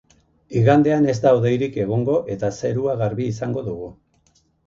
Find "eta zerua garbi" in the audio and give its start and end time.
2.37-3.31